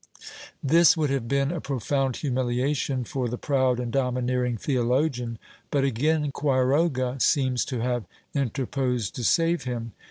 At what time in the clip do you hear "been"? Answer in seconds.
1.27-1.51